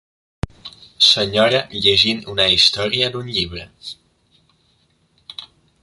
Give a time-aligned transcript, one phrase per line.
[1.07, 3.67] Senyora llegint una història d'un llibre.